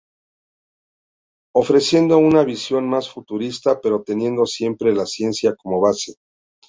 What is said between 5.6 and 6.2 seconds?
base.